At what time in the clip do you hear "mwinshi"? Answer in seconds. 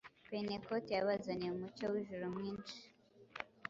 2.35-2.77